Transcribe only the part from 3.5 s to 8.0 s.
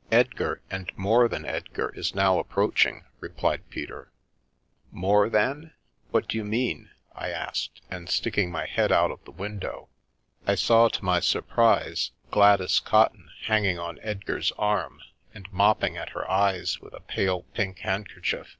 Peter." More than? What d'you mean?" I asked,